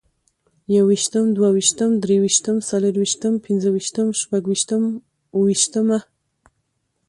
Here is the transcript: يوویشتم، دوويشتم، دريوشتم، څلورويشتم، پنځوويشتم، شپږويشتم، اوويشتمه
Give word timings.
يوویشتم، 0.75 1.25
دوويشتم، 1.37 1.89
دريوشتم، 2.03 2.55
څلورويشتم، 2.69 3.33
پنځوويشتم، 3.45 4.07
شپږويشتم، 4.19 4.83
اوويشتمه 5.35 5.99